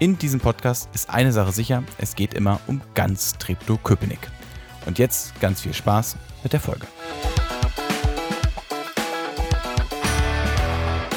[0.00, 4.20] In diesem Podcast ist eine Sache sicher, es geht immer um ganz Treptow-Köpenick.
[4.86, 6.86] Und jetzt ganz viel Spaß mit der Folge.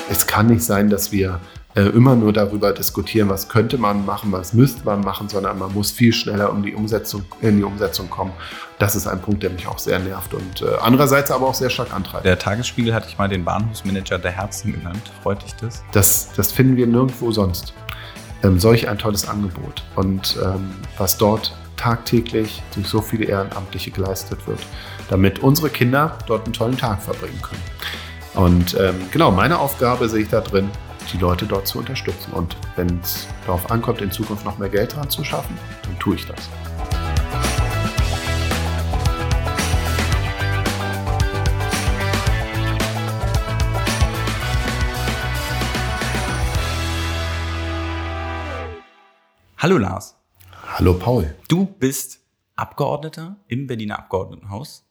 [0.09, 1.39] Es kann nicht sein, dass wir
[1.75, 5.71] äh, immer nur darüber diskutieren, was könnte man machen, was müsste man machen, sondern man
[5.75, 8.33] muss viel schneller um die Umsetzung, in die Umsetzung kommen.
[8.79, 11.69] Das ist ein Punkt, der mich auch sehr nervt und äh, andererseits aber auch sehr
[11.69, 12.25] stark antreibt.
[12.25, 15.11] Der Tagesspiegel hatte ich mal den Bahnhofsmanager der Herzen genannt.
[15.21, 15.83] Freut dich das?
[15.91, 17.75] Das, das finden wir nirgendwo sonst.
[18.43, 24.47] Ähm, solch ein tolles Angebot und ähm, was dort tagtäglich durch so viele Ehrenamtliche geleistet
[24.47, 24.59] wird,
[25.09, 27.61] damit unsere Kinder dort einen tollen Tag verbringen können.
[28.33, 30.69] Und ähm, genau, meine Aufgabe sehe ich da drin,
[31.11, 32.31] die Leute dort zu unterstützen.
[32.33, 36.15] Und wenn es darauf ankommt, in Zukunft noch mehr Geld dran zu schaffen, dann tue
[36.15, 36.49] ich das.
[49.61, 50.17] Hallo Lars.
[50.75, 51.35] Hallo Paul.
[51.47, 52.19] Du bist
[52.55, 54.89] Abgeordneter im Berliner Abgeordnetenhaus.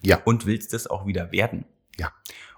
[0.00, 0.22] Ja.
[0.24, 1.66] Und willst es auch wieder werden.
[1.98, 2.14] Ja.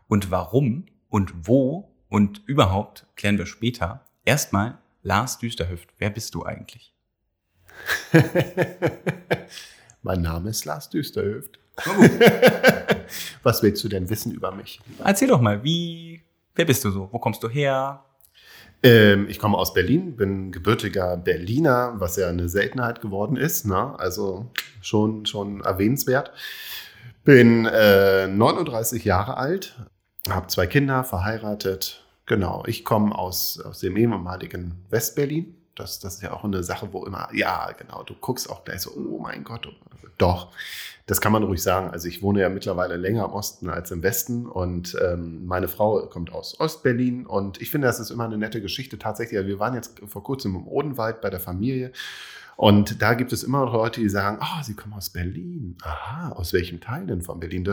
[0.07, 4.07] Und warum und wo und überhaupt klären wir später.
[4.25, 5.89] Erstmal Lars Düsterhüft.
[5.99, 6.95] Wer bist du eigentlich?
[10.03, 11.59] mein Name ist Lars Düsterhüft.
[13.43, 14.81] Was willst du denn wissen über mich?
[15.03, 16.23] Erzähl doch mal, wie,
[16.55, 17.09] wer bist du so?
[17.11, 18.05] Wo kommst du her?
[18.83, 23.67] Ähm, ich komme aus Berlin, bin gebürtiger Berliner, was ja eine Seltenheit geworden ist.
[23.67, 23.99] Ne?
[23.99, 26.33] Also schon, schon erwähnenswert.
[27.25, 29.77] Bin äh, 39 Jahre alt,
[30.29, 32.05] habe zwei Kinder, verheiratet.
[32.27, 35.58] Genau, ich komme aus, aus dem ehemaligen Westberlin.
[35.79, 38.81] Das, das ist ja auch eine Sache, wo immer, ja, genau, du guckst auch gleich
[38.81, 39.69] so, oh mein Gott,
[40.19, 40.53] doch,
[41.07, 41.91] das kann man ruhig sagen.
[41.91, 46.07] Also ich wohne ja mittlerweile länger im Osten als im Westen und ähm, meine Frau
[46.07, 49.39] kommt aus Ostberlin und ich finde, das ist immer eine nette Geschichte tatsächlich.
[49.39, 51.93] Also wir waren jetzt vor kurzem im Odenwald bei der Familie
[52.57, 55.77] und da gibt es immer noch Leute, die sagen, oh, sie kommen aus Berlin.
[55.83, 57.65] Aha, aus welchem Teil denn von Berlin?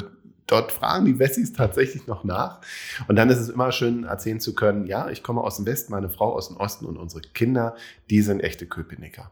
[0.47, 2.61] Dort, fragen die Wessis tatsächlich noch nach.
[3.07, 5.91] Und dann ist es immer schön erzählen zu können, ja, ich komme aus dem Westen,
[5.91, 7.75] meine Frau aus dem Osten und unsere Kinder,
[8.09, 9.31] die sind echte Köpenicker.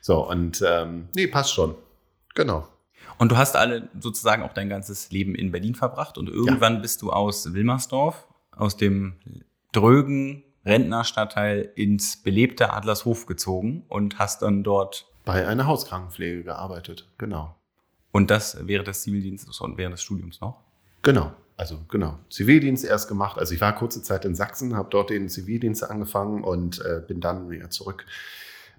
[0.00, 1.74] So, und ähm, nee, passt schon.
[2.34, 2.66] Genau.
[3.18, 6.80] Und du hast alle sozusagen auch dein ganzes Leben in Berlin verbracht und irgendwann ja.
[6.80, 9.14] bist du aus Wilmersdorf, aus dem
[9.72, 17.54] drögen Rentnerstadtteil ins belebte Adlershof gezogen und hast dann dort bei einer Hauskrankenpflege gearbeitet, genau.
[18.14, 20.60] Und das während des Zivildienstes und während des Studiums noch?
[21.02, 22.16] Genau, also genau.
[22.30, 23.40] Zivildienst erst gemacht.
[23.40, 27.20] Also ich war kurze Zeit in Sachsen, habe dort den Zivildienst angefangen und äh, bin
[27.20, 28.06] dann wieder zurück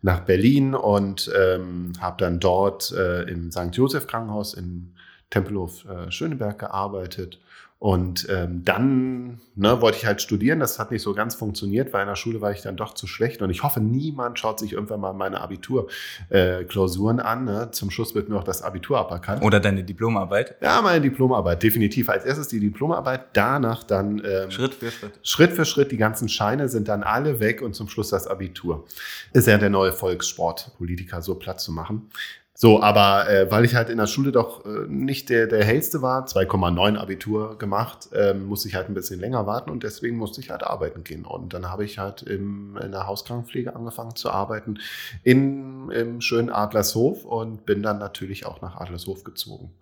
[0.01, 3.71] nach Berlin und ähm, habe dann dort äh, im St.
[3.73, 4.93] Josef Krankenhaus in
[5.35, 7.39] Tempelhof äh, Schöneberg gearbeitet
[7.77, 10.59] und ähm, dann ne, wollte ich halt studieren.
[10.61, 13.05] Das hat nicht so ganz funktioniert, weil in der Schule war ich dann doch zu
[13.05, 13.41] schlecht.
[13.41, 17.43] Und ich hoffe, niemand schaut sich irgendwann mal meine Abiturklausuren äh, an.
[17.43, 17.69] Ne?
[17.71, 19.43] Zum Schluss wird mir auch das Abitur aberkannt.
[19.43, 20.55] Oder deine Diplomarbeit?
[20.61, 22.07] Ja, meine Diplomarbeit, definitiv.
[22.07, 25.19] Als erstes die Diplomarbeit, danach dann ähm, Schritt für Schritt.
[25.21, 25.91] Schritt für Schritt.
[25.91, 28.85] Die ganzen Scheine sind dann alle weg und zum Schluss das Abitur.
[29.33, 32.09] Ist ja der neue Volkssport, Politiker so platt zu machen.
[32.57, 36.01] So, aber äh, weil ich halt in der Schule doch äh, nicht der, der hellste
[36.01, 40.39] war, 2,9 Abitur gemacht, ähm, musste ich halt ein bisschen länger warten und deswegen musste
[40.39, 41.25] ich halt arbeiten gehen.
[41.25, 44.79] Und dann habe ich halt im, in der Hauskrankenpflege angefangen zu arbeiten
[45.23, 49.73] in, im schönen Adlershof und bin dann natürlich auch nach Adlershof gezogen.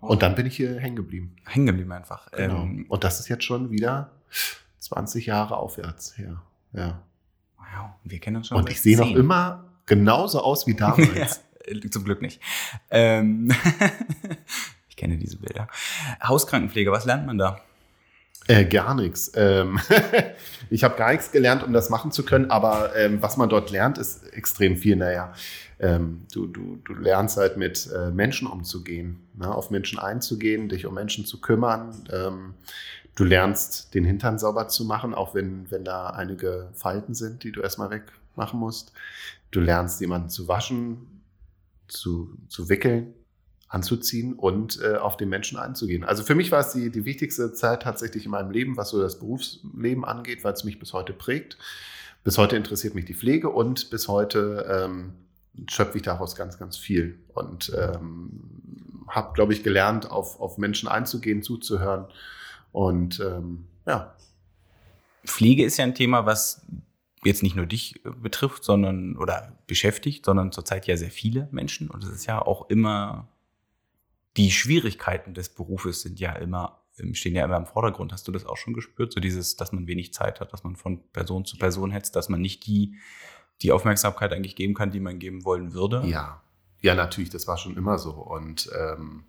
[0.00, 1.36] Und dann bin ich hier hängen geblieben.
[1.46, 2.30] Hängen geblieben einfach.
[2.32, 2.62] Genau.
[2.64, 4.10] Ähm, und das ist jetzt schon wieder
[4.80, 6.42] 20 Jahre aufwärts her.
[6.74, 7.00] Ja.
[7.56, 8.58] Wow, wir kennen uns schon.
[8.58, 11.14] Und ich sehe noch immer genauso aus wie damals.
[11.14, 11.49] ja.
[11.64, 12.40] Äh, zum Glück nicht.
[12.90, 13.52] Ähm
[14.88, 15.68] ich kenne diese Bilder.
[16.22, 17.60] Hauskrankenpflege, was lernt man da?
[18.46, 19.32] Äh, gar nichts.
[19.36, 19.78] Ähm
[20.70, 23.70] ich habe gar nichts gelernt, um das machen zu können, aber ähm, was man dort
[23.70, 24.96] lernt, ist extrem viel.
[24.96, 25.32] Naja,
[25.78, 29.54] ähm, du, du, du lernst halt mit äh, Menschen umzugehen, ne?
[29.54, 32.04] auf Menschen einzugehen, dich um Menschen zu kümmern.
[32.12, 32.54] Ähm,
[33.14, 37.52] du lernst, den Hintern sauber zu machen, auch wenn, wenn da einige Falten sind, die
[37.52, 38.92] du erstmal wegmachen musst.
[39.50, 41.19] Du lernst, jemanden zu waschen,
[41.92, 43.14] zu, zu wickeln,
[43.68, 46.04] anzuziehen und äh, auf den Menschen einzugehen.
[46.04, 49.00] Also für mich war es die, die wichtigste Zeit tatsächlich in meinem Leben, was so
[49.00, 51.56] das Berufsleben angeht, weil es mich bis heute prägt.
[52.24, 55.14] Bis heute interessiert mich die Pflege und bis heute ähm,
[55.68, 57.18] schöpfe ich daraus ganz, ganz viel.
[57.28, 62.06] Und ähm, habe, glaube ich, gelernt, auf, auf Menschen einzugehen, zuzuhören.
[62.72, 64.14] Und ähm, ja.
[65.24, 66.62] Pflege ist ja ein Thema, was
[67.24, 71.88] jetzt nicht nur dich betrifft, sondern oder beschäftigt, sondern zurzeit ja sehr viele Menschen.
[71.88, 73.28] Und es ist ja auch immer,
[74.36, 76.82] die Schwierigkeiten des Berufes sind ja immer,
[77.12, 78.12] stehen ja immer im Vordergrund.
[78.12, 79.12] Hast du das auch schon gespürt?
[79.12, 82.28] So dieses, dass man wenig Zeit hat, dass man von Person zu Person hetzt, dass
[82.28, 82.96] man nicht die
[83.62, 86.02] die Aufmerksamkeit eigentlich geben kann, die man geben wollen würde?
[86.06, 86.40] Ja,
[86.80, 88.12] ja, natürlich, das war schon immer so.
[88.12, 89.24] Und ähm,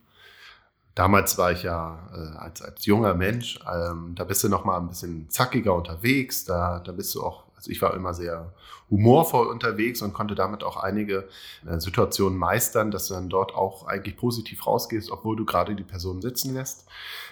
[0.96, 4.78] damals war ich ja äh, als, als junger Mensch, ähm, da bist du noch mal
[4.78, 8.54] ein bisschen zackiger unterwegs, da, da bist du auch, also ich war immer sehr
[8.90, 11.28] humorvoll unterwegs und konnte damit auch einige
[11.68, 15.84] äh, Situationen meistern, dass du dann dort auch eigentlich positiv rausgehst, obwohl du gerade die
[15.84, 16.88] Person sitzen lässt,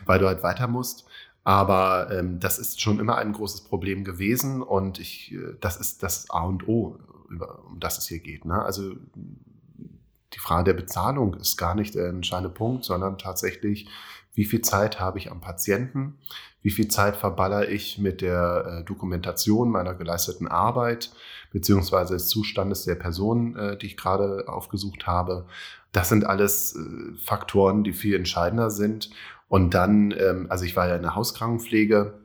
[0.06, 1.06] weil du halt weiter musst.
[1.44, 6.04] Aber ähm, das ist schon immer ein großes Problem gewesen und ich, äh, das ist
[6.04, 7.00] das A und O,
[7.68, 8.46] um das es hier geht.
[8.46, 8.62] Ne?
[8.62, 8.94] Also
[10.34, 13.88] die Frage der Bezahlung ist gar nicht der entscheidende Punkt, sondern tatsächlich,
[14.34, 16.18] wie viel Zeit habe ich am Patienten,
[16.62, 21.12] wie viel Zeit verballer ich mit der äh, Dokumentation meiner geleisteten Arbeit
[21.52, 25.46] beziehungsweise des Zustandes der Person, äh, die ich gerade aufgesucht habe.
[25.92, 29.10] Das sind alles äh, Faktoren, die viel entscheidender sind.
[29.48, 32.20] Und dann, ähm, also ich war ja in der Hauskrankenpflege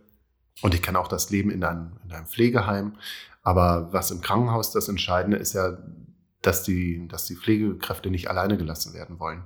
[0.62, 2.96] und ich kenne auch das Leben in einem, in einem Pflegeheim.
[3.42, 5.78] Aber was im Krankenhaus das Entscheidende ist ja,
[6.42, 9.44] dass die, dass die Pflegekräfte nicht alleine gelassen werden wollen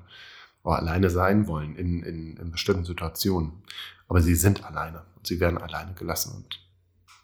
[0.62, 3.62] oder alleine sein wollen in, in, in bestimmten Situationen.
[4.08, 6.34] Aber sie sind alleine und sie werden alleine gelassen.
[6.36, 6.60] Und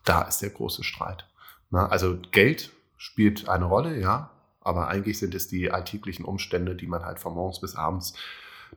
[0.05, 1.27] da ist der große Streit.
[1.71, 6.87] Na, also Geld spielt eine Rolle, ja, aber eigentlich sind es die alltäglichen Umstände, die
[6.87, 8.15] man halt von morgens bis abends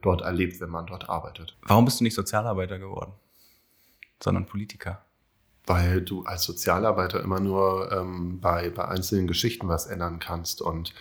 [0.02, 1.58] dort erlebt, wenn man dort arbeitet.
[1.64, 3.14] Warum bist du nicht Sozialarbeiter geworden,
[4.22, 5.02] sondern Politiker?
[5.66, 10.94] Weil du als Sozialarbeiter immer nur ähm, bei, bei einzelnen Geschichten was ändern kannst und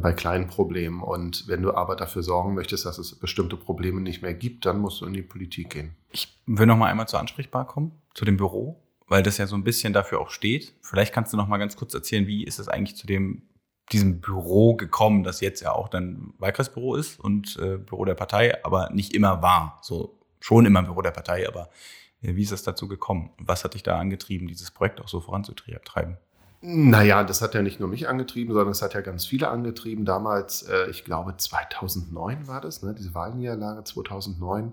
[0.00, 1.02] bei kleinen Problemen.
[1.02, 4.80] Und wenn du aber dafür sorgen möchtest, dass es bestimmte Probleme nicht mehr gibt, dann
[4.80, 5.94] musst du in die Politik gehen.
[6.10, 9.54] Ich will noch mal einmal zu ansprechbar kommen, zu dem Büro, weil das ja so
[9.54, 10.74] ein bisschen dafür auch steht.
[10.80, 13.42] Vielleicht kannst du noch mal ganz kurz erzählen, wie ist es eigentlich zu dem
[13.90, 18.64] diesem Büro gekommen, das jetzt ja auch dann Wahlkreisbüro ist und äh, Büro der Partei,
[18.64, 19.80] aber nicht immer war.
[19.82, 21.68] So schon immer Büro der Partei, aber
[22.22, 23.30] äh, wie ist es dazu gekommen?
[23.38, 26.16] Was hat dich da angetrieben, dieses Projekt auch so voranzutreiben?
[26.64, 30.04] Naja, das hat ja nicht nur mich angetrieben, sondern es hat ja ganz viele angetrieben.
[30.04, 34.72] Damals, äh, ich glaube 2009 war das, ne, diese Wahlniederlage 2009.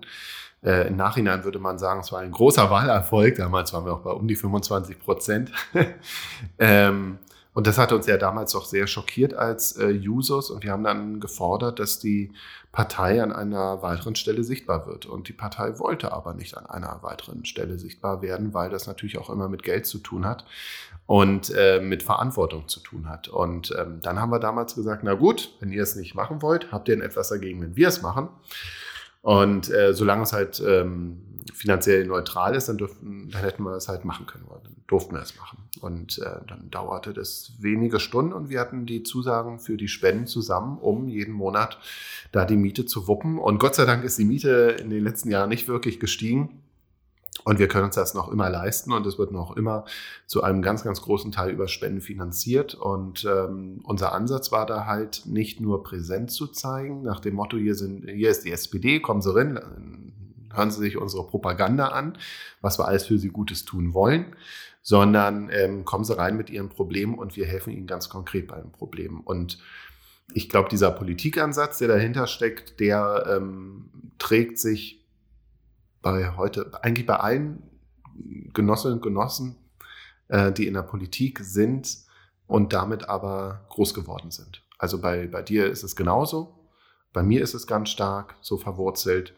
[0.62, 3.36] Äh, Im Nachhinein würde man sagen, es war ein großer Wahlerfolg.
[3.36, 5.50] Damals waren wir auch bei um die 25 Prozent.
[6.60, 7.18] ähm,
[7.52, 10.84] und das hat uns ja damals auch sehr schockiert als äh, Users und wir haben
[10.84, 12.32] dann gefordert, dass die
[12.70, 15.06] Partei an einer weiteren Stelle sichtbar wird.
[15.06, 19.18] Und die Partei wollte aber nicht an einer weiteren Stelle sichtbar werden, weil das natürlich
[19.18, 20.44] auch immer mit Geld zu tun hat
[21.06, 23.26] und äh, mit Verantwortung zu tun hat.
[23.26, 26.70] Und ähm, dann haben wir damals gesagt, na gut, wenn ihr es nicht machen wollt,
[26.70, 28.28] habt ihr denn etwas dagegen, wenn wir es machen?
[29.22, 31.20] Und äh, solange es halt ähm,
[31.52, 34.46] finanziell neutral ist, dann, dürften, dann hätten wir es halt machen können.
[34.48, 35.58] Dann durften wir es machen.
[35.80, 40.26] Und äh, dann dauerte das wenige Stunden und wir hatten die Zusagen für die Spenden
[40.26, 41.78] zusammen, um jeden Monat
[42.32, 43.38] da die Miete zu wuppen.
[43.38, 46.62] Und Gott sei Dank ist die Miete in den letzten Jahren nicht wirklich gestiegen.
[47.44, 49.84] Und wir können uns das noch immer leisten und es wird noch immer
[50.26, 52.74] zu einem ganz, ganz großen Teil über Spenden finanziert.
[52.74, 57.56] Und ähm, unser Ansatz war da halt nicht nur präsent zu zeigen, nach dem Motto,
[57.56, 60.12] hier, sind, hier ist die SPD, kommen Sie rein,
[60.52, 62.18] hören Sie sich unsere Propaganda an,
[62.60, 64.36] was wir alles für Sie Gutes tun wollen,
[64.82, 68.60] sondern ähm, kommen Sie rein mit Ihren Problemen und wir helfen Ihnen ganz konkret bei
[68.60, 69.20] den Problemen.
[69.20, 69.58] Und
[70.34, 74.99] ich glaube, dieser Politikansatz, der dahinter steckt, der ähm, trägt sich
[76.02, 77.62] bei heute, eigentlich bei allen
[78.52, 79.56] Genossinnen und Genossen,
[80.28, 81.98] äh, die in der Politik sind
[82.46, 84.62] und damit aber groß geworden sind.
[84.78, 86.54] Also bei, bei dir ist es genauso.
[87.12, 89.34] Bei mir ist es ganz stark so verwurzelt.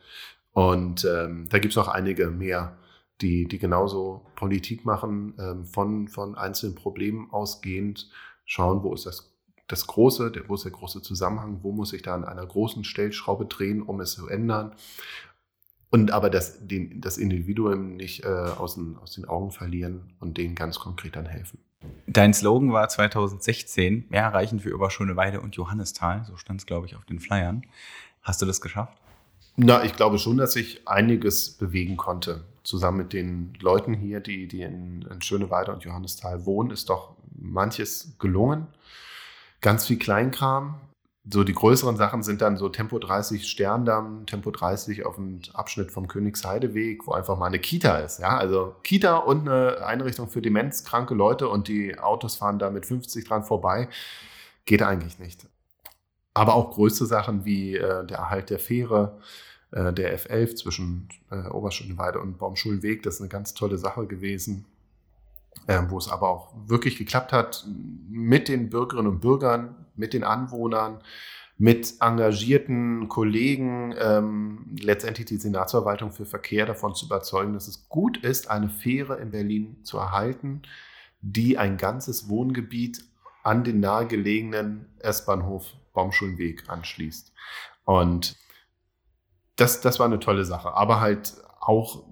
[0.52, 2.76] Und ähm, da gibt es noch einige mehr,
[3.20, 8.10] die, die genauso Politik machen, ähm, von, von einzelnen Problemen ausgehend,
[8.44, 9.32] schauen, wo ist das,
[9.68, 12.84] das große, der, wo ist der große Zusammenhang, wo muss ich da an einer großen
[12.84, 14.74] Stellschraube drehen, um es zu ändern.
[15.92, 20.38] Und aber das, den, das Individuum nicht äh, aus, den, aus den Augen verlieren und
[20.38, 21.58] denen ganz konkret dann helfen.
[22.06, 26.24] Dein Slogan war 2016, mehr erreichen für Weide und Johannisthal.
[26.24, 27.62] So stand es, glaube ich, auf den Flyern.
[28.22, 28.96] Hast du das geschafft?
[29.56, 32.44] Na, ich glaube schon, dass ich einiges bewegen konnte.
[32.62, 37.16] Zusammen mit den Leuten hier, die, die in, in Schöneweide und Johannisthal wohnen, ist doch
[37.38, 38.66] manches gelungen.
[39.60, 40.80] Ganz viel Kleinkram,
[41.24, 45.92] so die größeren Sachen sind dann so Tempo 30 Sterndamm, Tempo 30 auf dem Abschnitt
[45.92, 48.18] vom Königsheideweg, wo einfach mal eine Kita ist.
[48.18, 52.86] Ja, also Kita und eine Einrichtung für demenzkranke Leute und die Autos fahren da mit
[52.86, 53.88] 50 dran vorbei.
[54.64, 55.46] Geht eigentlich nicht.
[56.34, 59.18] Aber auch größte Sachen wie äh, der Erhalt der Fähre,
[59.70, 64.64] äh, der F11 zwischen äh, Oberschöneweide und Baumschulenweg, das ist eine ganz tolle Sache gewesen,
[65.66, 67.66] äh, wo es aber auch wirklich geklappt hat
[68.08, 71.02] mit den Bürgerinnen und Bürgern, mit den Anwohnern,
[71.58, 78.16] mit engagierten Kollegen ähm, letztendlich die Senatsverwaltung für Verkehr davon zu überzeugen, dass es gut
[78.16, 80.62] ist, eine Fähre in Berlin zu erhalten,
[81.20, 83.04] die ein ganzes Wohngebiet
[83.44, 87.32] an den nahegelegenen S-Bahnhof Baumschulenweg anschließt.
[87.84, 88.36] Und
[89.56, 90.74] das, das war eine tolle Sache.
[90.74, 92.04] Aber halt auch,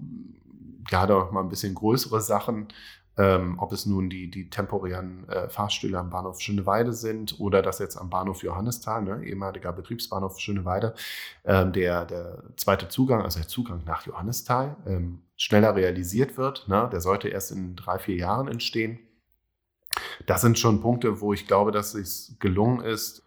[0.89, 2.67] ja, da mal ein bisschen größere Sachen,
[3.17, 7.79] ähm, ob es nun die, die temporären äh, Fahrstühle am Bahnhof Schöneweide sind oder das
[7.79, 10.93] jetzt am Bahnhof Johannisthal, ne, ehemaliger Betriebsbahnhof Schöneweide,
[11.43, 16.67] ähm, der, der zweite Zugang, also der Zugang nach Johannisthal, ähm, schneller realisiert wird.
[16.67, 18.99] Ne, der sollte erst in drei, vier Jahren entstehen.
[20.25, 23.23] Das sind schon Punkte, wo ich glaube, dass es gelungen ist,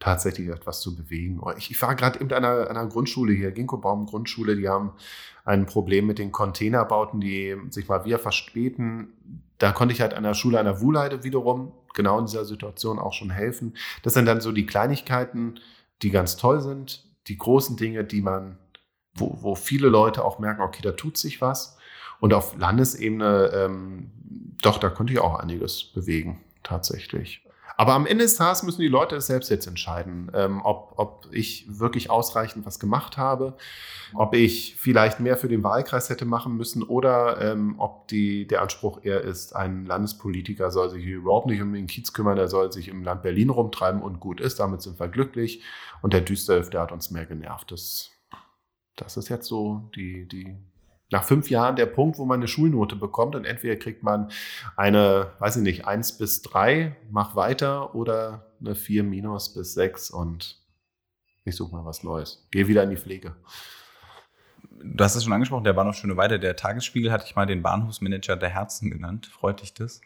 [0.00, 1.40] tatsächlich etwas zu bewegen.
[1.58, 4.92] Ich, ich war gerade in einer, einer Grundschule hier, Ginkgo-Baum Grundschule, die haben
[5.44, 9.12] ein Problem mit den Containerbauten, die sich mal wieder verspäten.
[9.58, 12.98] Da konnte ich halt an der Schule an der Wuhleide wiederum genau in dieser Situation
[12.98, 13.76] auch schon helfen.
[14.02, 15.60] Das sind dann so die Kleinigkeiten,
[16.02, 18.58] die ganz toll sind, die großen Dinge, die man,
[19.12, 21.76] wo, wo viele Leute auch merken, okay, da tut sich was.
[22.20, 24.10] Und auf Landesebene, ähm,
[24.62, 27.42] doch, da konnte ich auch einiges bewegen, tatsächlich.
[27.80, 31.26] Aber am Ende des Tages müssen die Leute es selbst jetzt entscheiden, ähm, ob, ob
[31.32, 33.56] ich wirklich ausreichend was gemacht habe,
[34.12, 38.60] ob ich vielleicht mehr für den Wahlkreis hätte machen müssen oder ähm, ob die, der
[38.60, 42.70] Anspruch eher ist, ein Landespolitiker soll sich überhaupt nicht um den Kiez kümmern, der soll
[42.70, 45.62] sich im Land Berlin rumtreiben und gut ist, damit sind wir glücklich.
[46.02, 47.72] Und der Düsterhof, der hat uns mehr genervt.
[47.72, 48.10] Das,
[48.94, 50.58] das ist jetzt so die, die
[51.10, 54.30] nach fünf Jahren der Punkt, wo man eine Schulnote bekommt und entweder kriegt man
[54.76, 60.10] eine, weiß ich nicht, eins bis drei, mach weiter oder eine vier minus bis sechs
[60.10, 60.60] und
[61.44, 62.46] ich suche mal was Neues.
[62.50, 63.34] Gehe wieder in die Pflege.
[64.82, 68.36] Du hast es schon angesprochen, der Bahnhof Schöneweide, der Tagesspiegel hatte ich mal den Bahnhofsmanager
[68.36, 69.26] der Herzen genannt.
[69.26, 70.00] Freut dich das?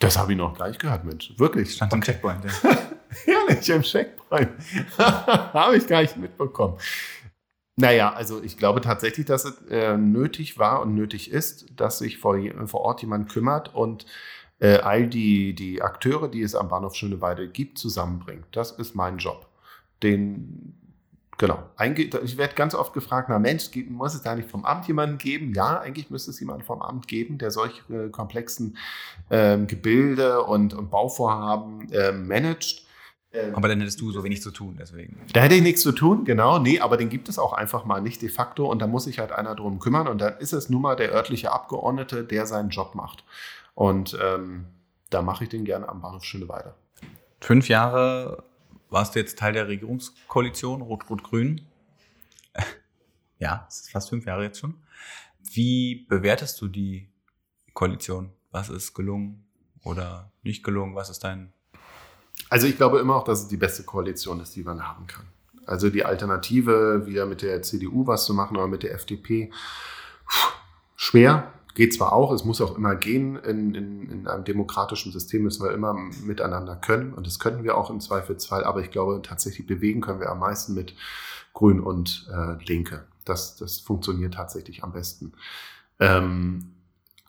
[0.00, 1.32] Das habe ich noch gleich gehört, Mensch.
[1.38, 1.74] Wirklich.
[1.74, 2.78] Stand im Checkpoint, ja.
[3.48, 4.48] Ehrlich, im Checkpoint.
[4.98, 6.76] habe ich gar nicht mitbekommen.
[7.76, 12.18] Naja, also ich glaube tatsächlich, dass es äh, nötig war und nötig ist, dass sich
[12.18, 14.04] vor, vor Ort jemand kümmert und
[14.62, 18.44] äh, all die, die Akteure, die es am Bahnhof Schöneweide gibt, zusammenbringt.
[18.52, 19.48] Das ist mein Job.
[20.02, 20.74] Den,
[21.38, 21.62] genau.
[21.82, 25.54] Ich werde ganz oft gefragt, na Mensch, muss es da nicht vom Amt jemanden geben?
[25.54, 28.76] Ja, eigentlich müsste es jemanden vom Amt geben, der solche komplexen
[29.30, 32.86] äh, Gebilde und, und Bauvorhaben ähm, managt.
[33.34, 35.20] Ähm, aber dann hättest du so wenig zu tun, deswegen.
[35.32, 36.58] Da hätte ich nichts zu tun, genau.
[36.58, 39.18] Nee, aber den gibt es auch einfach mal nicht de facto und da muss sich
[39.18, 42.70] halt einer drum kümmern und dann ist es nun mal der örtliche Abgeordnete, der seinen
[42.70, 43.24] Job macht.
[43.74, 44.66] Und ähm,
[45.08, 46.74] da mache ich den gerne am Bahnhof Schöneweide.
[47.40, 48.44] Fünf Jahre
[48.90, 51.62] warst du jetzt Teil der Regierungskoalition, Rot-Rot-Grün.
[53.38, 54.74] ja, es ist fast fünf Jahre jetzt schon.
[55.40, 57.08] Wie bewertest du die
[57.72, 58.32] Koalition?
[58.50, 59.46] Was ist gelungen
[59.82, 60.94] oder nicht gelungen?
[60.94, 61.52] Was ist dein
[62.48, 65.24] also ich glaube immer auch, dass es die beste Koalition ist, die man haben kann.
[65.66, 69.50] Also die Alternative, wieder mit der CDU was zu machen oder mit der FDP,
[70.96, 71.52] schwer.
[71.74, 73.36] Geht zwar auch, es muss auch immer gehen.
[73.36, 77.78] In, in, in einem demokratischen System müssen wir immer miteinander können und das können wir
[77.78, 78.64] auch im Zweifelsfall.
[78.64, 80.94] Aber ich glaube, tatsächlich bewegen können wir am meisten mit
[81.54, 83.06] Grün und äh, Linke.
[83.24, 85.32] Das, das funktioniert tatsächlich am besten.
[85.98, 86.72] Ähm,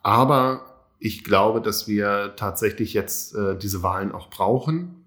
[0.02, 0.66] aber
[0.98, 5.03] ich glaube, dass wir tatsächlich jetzt äh, diese Wahlen auch brauchen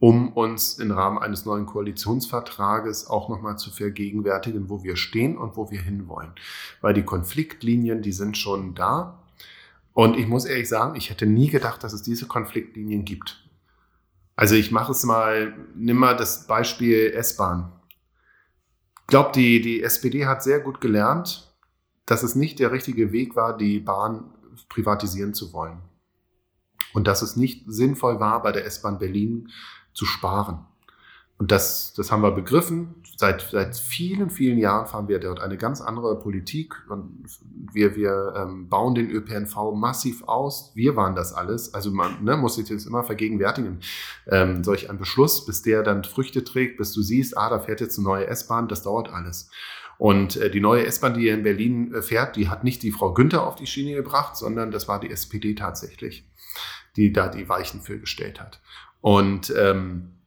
[0.00, 5.56] um uns im Rahmen eines neuen Koalitionsvertrages auch nochmal zu vergegenwärtigen, wo wir stehen und
[5.56, 6.32] wo wir hinwollen.
[6.80, 9.24] Weil die Konfliktlinien, die sind schon da.
[9.92, 13.44] Und ich muss ehrlich sagen, ich hätte nie gedacht, dass es diese Konfliktlinien gibt.
[14.36, 17.72] Also ich mache es mal, nimm mal das Beispiel S-Bahn.
[19.00, 21.52] Ich glaube, die, die SPD hat sehr gut gelernt,
[22.06, 24.32] dass es nicht der richtige Weg war, die Bahn
[24.68, 25.80] privatisieren zu wollen.
[26.92, 29.50] Und dass es nicht sinnvoll war, bei der S-Bahn Berlin
[29.98, 30.64] zu sparen.
[31.38, 32.94] Und das, das haben wir begriffen.
[33.16, 37.24] Seit, seit vielen, vielen Jahren fahren wir dort eine ganz andere Politik und
[37.72, 40.72] wir, wir ähm, bauen den ÖPNV massiv aus.
[40.74, 41.74] Wir waren das alles.
[41.74, 43.80] Also man ne, muss sich das immer vergegenwärtigen.
[44.28, 47.80] Ähm, solch ein Beschluss, bis der dann Früchte trägt, bis du siehst, ah, da fährt
[47.80, 49.50] jetzt eine neue S-Bahn, das dauert alles.
[49.96, 52.92] Und äh, die neue S-Bahn, die hier in Berlin äh, fährt, die hat nicht die
[52.92, 56.24] Frau Günther auf die Schiene gebracht, sondern das war die SPD tatsächlich,
[56.96, 58.60] die da die Weichen für gestellt hat.
[59.00, 60.18] Und ähm,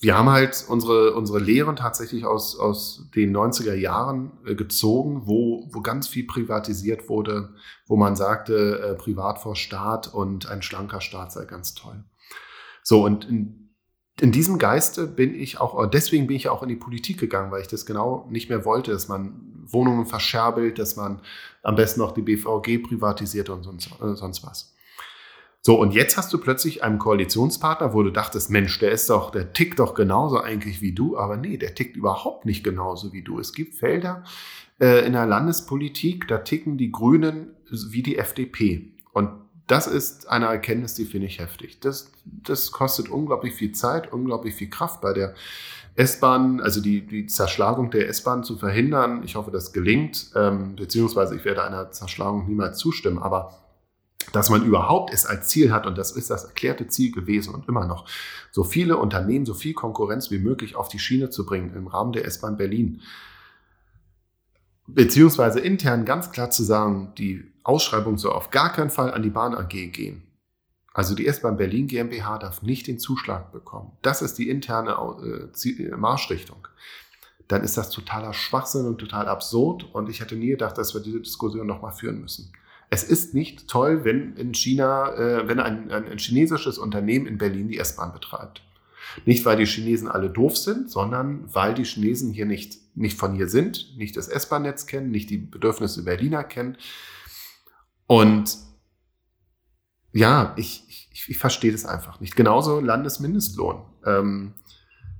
[0.00, 5.68] wir haben halt unsere, unsere Lehren tatsächlich aus, aus den 90er Jahren äh, gezogen, wo,
[5.72, 7.54] wo ganz viel privatisiert wurde,
[7.86, 12.04] wo man sagte, äh, privat vor Staat und ein schlanker Staat sei ganz toll.
[12.84, 13.70] So, und in,
[14.20, 17.62] in diesem Geiste bin ich auch, deswegen bin ich auch in die Politik gegangen, weil
[17.62, 21.20] ich das genau nicht mehr wollte, dass man Wohnungen verscherbelt, dass man
[21.62, 24.74] am besten noch die BVG privatisiert und sonst, äh, sonst was.
[25.68, 29.30] So, und jetzt hast du plötzlich einen Koalitionspartner, wo du dachtest, Mensch, der ist doch,
[29.30, 33.20] der tickt doch genauso eigentlich wie du, aber nee, der tickt überhaupt nicht genauso wie
[33.20, 33.38] du.
[33.38, 34.24] Es gibt Felder
[34.80, 38.94] äh, in der Landespolitik, da ticken die Grünen wie die FDP.
[39.12, 39.28] Und
[39.66, 41.80] das ist eine Erkenntnis, die finde ich heftig.
[41.80, 45.34] Das, das kostet unglaublich viel Zeit, unglaublich viel Kraft bei der
[45.96, 49.22] S-Bahn, also die, die Zerschlagung der S-Bahn zu verhindern.
[49.22, 53.67] Ich hoffe, das gelingt, ähm, beziehungsweise ich werde einer Zerschlagung niemals zustimmen, aber
[54.32, 57.68] dass man überhaupt es als Ziel hat, und das ist das erklärte Ziel gewesen und
[57.68, 58.06] immer noch,
[58.50, 62.12] so viele Unternehmen, so viel Konkurrenz wie möglich auf die Schiene zu bringen im Rahmen
[62.12, 63.00] der S-Bahn Berlin.
[64.86, 69.30] Beziehungsweise intern ganz klar zu sagen, die Ausschreibung soll auf gar keinen Fall an die
[69.30, 70.22] Bahn AG gehen.
[70.94, 73.92] Also die S-Bahn Berlin GmbH darf nicht den Zuschlag bekommen.
[74.02, 76.66] Das ist die interne äh, Marschrichtung.
[77.46, 79.86] Dann ist das totaler Schwachsinn und total absurd.
[79.92, 82.52] Und ich hätte nie gedacht, dass wir diese Diskussion nochmal führen müssen.
[82.90, 87.68] Es ist nicht toll, wenn in China, äh, wenn ein, ein, chinesisches Unternehmen in Berlin
[87.68, 88.62] die S-Bahn betreibt.
[89.26, 93.34] Nicht, weil die Chinesen alle doof sind, sondern weil die Chinesen hier nicht, nicht von
[93.34, 96.76] hier sind, nicht das S-Bahn-Netz kennen, nicht die Bedürfnisse Berliner kennen.
[98.06, 98.56] Und
[100.12, 102.36] ja, ich, ich, ich verstehe das einfach nicht.
[102.36, 103.82] Genauso Landesmindestlohn.
[104.06, 104.54] Ähm,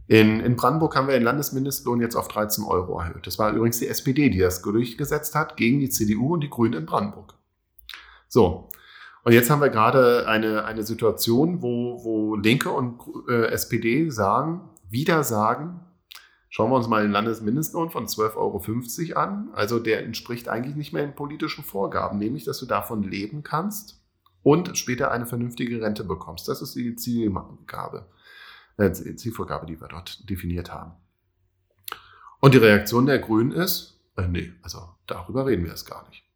[0.07, 3.27] in, in Brandenburg haben wir den Landesmindestlohn jetzt auf 13 Euro erhöht.
[3.27, 6.73] Das war übrigens die SPD, die das durchgesetzt hat gegen die CDU und die Grünen
[6.73, 7.38] in Brandenburg.
[8.29, 8.71] So.
[9.25, 14.71] Und jetzt haben wir gerade eine, eine Situation, wo, wo Linke und äh, SPD sagen,
[14.89, 15.81] wieder sagen,
[16.49, 19.51] schauen wir uns mal den Landesmindestlohn von 12,50 Euro an.
[19.53, 24.03] Also der entspricht eigentlich nicht mehr den politischen Vorgaben, nämlich, dass du davon leben kannst
[24.43, 26.49] und später eine vernünftige Rente bekommst.
[26.49, 28.07] Das ist die Zielgabe,
[28.77, 30.93] äh, Zielvorgabe, die wir dort definiert haben.
[32.41, 36.28] Und die Reaktion der Grünen ist, äh, nee, also darüber reden wir jetzt gar nicht.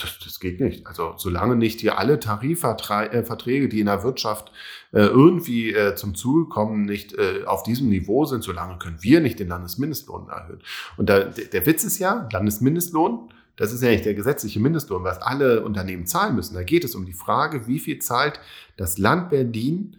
[0.00, 0.86] Das, das geht nicht.
[0.86, 4.50] Also solange nicht hier alle Tarifverträge, äh, die in der Wirtschaft
[4.92, 9.20] äh, irgendwie äh, zum Zuge kommen, nicht äh, auf diesem Niveau sind, solange können wir
[9.20, 10.62] nicht den Landesmindestlohn erhöhen.
[10.96, 15.20] Und da, der, Witz ist ja, Landesmindestlohn, das ist ja nicht der gesetzliche Mindestlohn, was
[15.20, 16.54] alle Unternehmen zahlen müssen.
[16.54, 18.40] Da geht es um die Frage, wie viel zahlt
[18.76, 19.96] das Land Berlin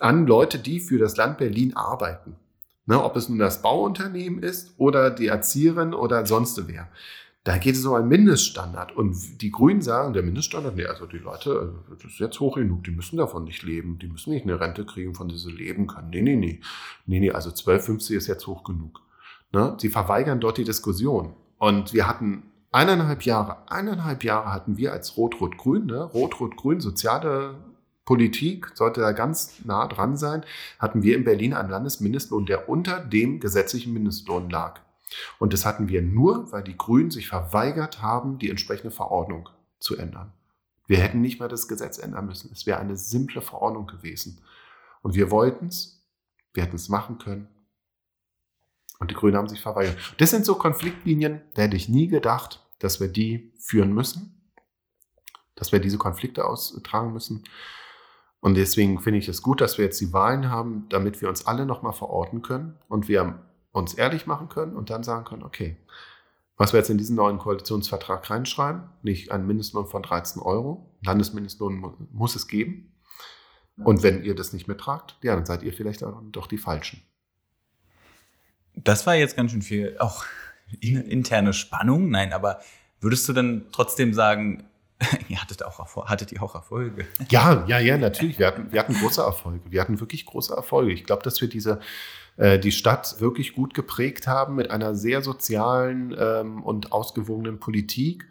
[0.00, 2.36] an Leute, die für das Land Berlin arbeiten.
[2.86, 6.88] Ne, ob es nun das Bauunternehmen ist oder die Erzieherin oder sonst wer.
[7.48, 8.94] Da geht es um einen Mindeststandard.
[8.94, 12.84] Und die Grünen sagen, der Mindeststandard, nee, also die Leute, das ist jetzt hoch genug,
[12.84, 13.98] die müssen davon nicht leben.
[13.98, 16.10] Die müssen nicht eine Rente kriegen, von der sie leben können.
[16.10, 16.60] Nee, nee, nee.
[17.06, 19.00] Nee, nee, also 12,50 ist jetzt hoch genug.
[19.54, 19.78] Ne?
[19.78, 21.36] Sie verweigern dort die Diskussion.
[21.56, 26.02] Und wir hatten eineinhalb Jahre, eineinhalb Jahre hatten wir als Rot-Rot-Grün, ne?
[26.02, 27.54] Rot-Rot-Grün, soziale
[28.04, 30.44] Politik sollte da ganz nah dran sein,
[30.78, 34.82] hatten wir in Berlin einen Landesmindestlohn, der unter dem gesetzlichen Mindestlohn lag.
[35.38, 39.96] Und das hatten wir nur, weil die Grünen sich verweigert haben, die entsprechende Verordnung zu
[39.96, 40.32] ändern.
[40.86, 42.50] Wir hätten nicht mal das Gesetz ändern müssen.
[42.52, 44.42] Es wäre eine simple Verordnung gewesen.
[45.02, 46.02] Und wir wollten es,
[46.54, 47.48] wir hätten es machen können.
[48.98, 49.96] Und die Grünen haben sich verweigert.
[50.18, 54.50] Das sind so Konfliktlinien, da hätte ich nie gedacht, dass wir die führen müssen,
[55.54, 57.44] dass wir diese Konflikte austragen müssen.
[58.40, 61.46] Und deswegen finde ich es gut, dass wir jetzt die Wahlen haben, damit wir uns
[61.46, 63.47] alle nochmal verorten können und wir
[63.78, 65.76] uns ehrlich machen können und dann sagen können, okay,
[66.56, 72.08] was wir jetzt in diesen neuen Koalitionsvertrag reinschreiben, nicht einen Mindestlohn von 13 Euro, Landesmindestlohn
[72.12, 72.92] muss es geben.
[73.84, 77.00] Und wenn ihr das nicht mittragt, ja, dann seid ihr vielleicht doch die Falschen.
[78.74, 80.24] Das war jetzt ganz schön viel, auch
[80.80, 82.10] interne Spannung.
[82.10, 82.60] Nein, aber
[83.00, 84.64] würdest du dann trotzdem sagen,
[85.28, 87.06] ihr hattet, auch, hattet ihr auch Erfolge?
[87.28, 88.40] Ja, ja, ja, natürlich.
[88.40, 89.70] Wir hatten, wir hatten große Erfolge.
[89.70, 90.92] Wir hatten wirklich große Erfolge.
[90.92, 91.80] Ich glaube, dass wir diese,
[92.38, 98.26] äh, die Stadt wirklich gut geprägt haben mit einer sehr sozialen ähm, und ausgewogenen Politik,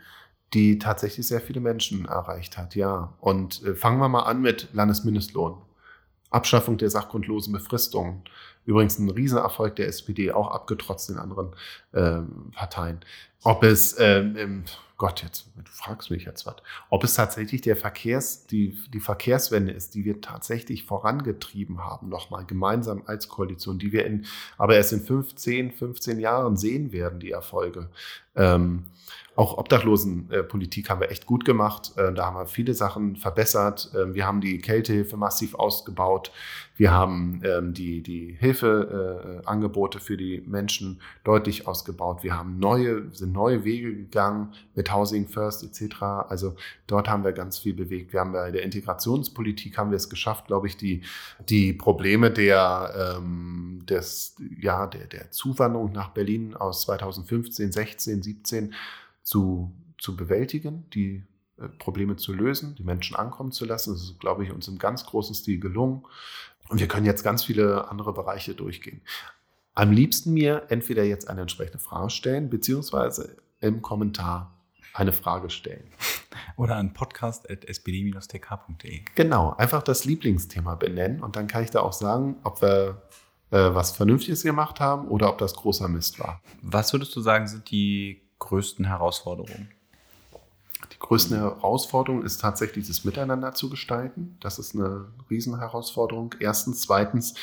[0.54, 2.76] die tatsächlich sehr viele Menschen erreicht hat.
[2.76, 5.62] Ja, und äh, fangen wir mal an mit Landesmindestlohn.
[6.30, 8.24] Abschaffung der sachgrundlosen Befristung.
[8.66, 11.54] Übrigens ein Riesenerfolg der SPD, auch abgetrotzt in anderen
[11.94, 13.02] ähm, Parteien.
[13.44, 14.66] Ob es ähm,
[14.98, 16.56] Gott, jetzt, du fragst mich jetzt was,
[16.90, 22.46] ob es tatsächlich der Verkehrs, die, die Verkehrswende ist, die wir tatsächlich vorangetrieben haben, nochmal
[22.46, 24.26] gemeinsam als Koalition, die wir in,
[24.58, 27.90] aber erst in 15, 15 Jahren sehen werden, die Erfolge.
[28.36, 28.86] Ähm,
[29.38, 31.94] Auch Obdachlosenpolitik haben wir echt gut gemacht.
[31.96, 33.92] Äh, da haben wir viele Sachen verbessert.
[33.94, 36.32] Äh, wir haben die Kältehilfe massiv ausgebaut.
[36.76, 42.24] Wir haben ähm, die, die Hilfeangebote für die Menschen deutlich ausgebaut.
[42.24, 46.02] Wir haben neue, sind neue Wege gegangen mit Housing First etc.
[46.02, 46.56] Also
[46.88, 48.14] dort haben wir ganz viel bewegt.
[48.14, 51.02] Wir haben bei der Integrationspolitik haben wir es geschafft, glaube ich, die,
[51.48, 58.74] die Probleme der, ähm, des, ja, der, der Zuwanderung nach Berlin aus 2015, 16, 17
[59.28, 61.26] zu, zu bewältigen, die
[61.58, 63.92] äh, Probleme zu lösen, die Menschen ankommen zu lassen.
[63.92, 66.06] Das ist, glaube ich, uns im ganz großen Stil gelungen.
[66.70, 69.02] Und wir können jetzt ganz viele andere Bereiche durchgehen.
[69.74, 74.64] Am liebsten mir entweder jetzt eine entsprechende Frage stellen, beziehungsweise im Kommentar
[74.94, 75.92] eine Frage stellen.
[76.56, 79.02] Oder an podcast.spd-tk.de.
[79.14, 83.02] Genau, einfach das Lieblingsthema benennen und dann kann ich da auch sagen, ob wir
[83.52, 86.42] äh, was Vernünftiges gemacht haben oder ob das großer Mist war.
[86.62, 89.72] Was würdest du sagen, sind die größten Herausforderungen?
[90.94, 94.38] Die größte Herausforderung ist tatsächlich das Miteinander zu gestalten.
[94.40, 96.36] Das ist eine Riesenherausforderung.
[96.40, 96.82] Erstens.
[96.82, 97.34] Zweitens,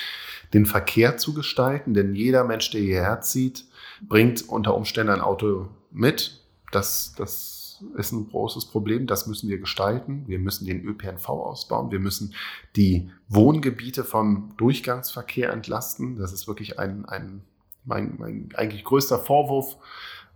[0.52, 3.64] den Verkehr zu gestalten, denn jeder Mensch, der hierher zieht,
[4.02, 6.40] bringt unter Umständen ein Auto mit.
[6.70, 9.06] Das, das ist ein großes Problem.
[9.06, 10.24] Das müssen wir gestalten.
[10.26, 11.90] Wir müssen den ÖPNV ausbauen.
[11.90, 12.34] Wir müssen
[12.76, 16.16] die Wohngebiete vom Durchgangsverkehr entlasten.
[16.18, 17.42] Das ist wirklich ein, ein
[17.84, 19.76] mein, mein eigentlich größter Vorwurf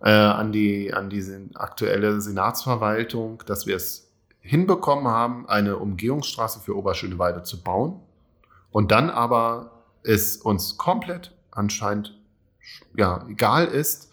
[0.00, 6.76] äh, an, die, an diese aktuelle Senatsverwaltung, dass wir es hinbekommen haben, eine Umgehungsstraße für
[6.76, 8.00] Oberschöneweide zu bauen
[8.70, 12.18] und dann aber es uns komplett anscheinend
[12.96, 14.10] ja, egal ist,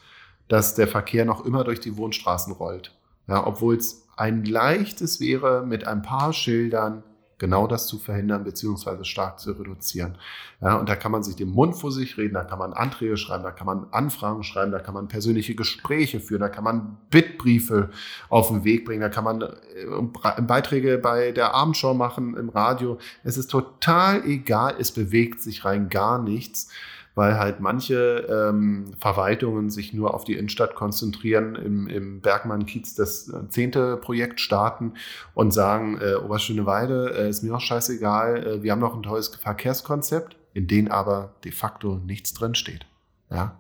[0.48, 2.96] dass der Verkehr noch immer durch die Wohnstraßen rollt.
[3.28, 7.04] Ja, obwohl es ein leichtes wäre, mit ein paar Schildern
[7.38, 10.18] genau das zu verhindern beziehungsweise stark zu reduzieren.
[10.62, 13.18] Ja, und da kann man sich den Mund vor sich reden, da kann man Anträge
[13.18, 16.98] schreiben, da kann man Anfragen schreiben, da kann man persönliche Gespräche führen, da kann man
[17.10, 17.90] Bittbriefe
[18.30, 22.98] auf den Weg bringen, da kann man äh, Beiträge bei der Abendshow machen im Radio.
[23.24, 26.70] Es ist total egal, es bewegt sich rein gar nichts
[27.16, 33.30] weil halt manche ähm, Verwaltungen sich nur auf die Innenstadt konzentrieren, im, im Bergmann-Kiez das
[33.30, 34.94] äh, zehnte Projekt starten
[35.34, 39.30] und sagen, äh, Oberschöneweide äh, ist mir auch scheißegal, äh, wir haben noch ein tolles
[39.30, 42.86] Verkehrskonzept, in dem aber de facto nichts drinsteht.
[43.32, 43.58] Ja?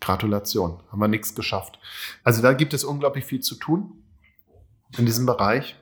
[0.00, 1.78] Gratulation, haben wir nichts geschafft.
[2.22, 3.92] Also da gibt es unglaublich viel zu tun
[4.98, 5.76] in diesem Bereich.